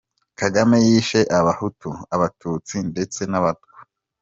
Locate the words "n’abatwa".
3.31-3.71